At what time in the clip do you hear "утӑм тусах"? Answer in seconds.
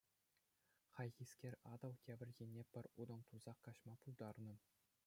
3.03-3.57